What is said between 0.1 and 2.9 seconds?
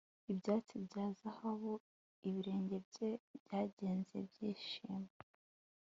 ibyatsi bya zahabu ibirenge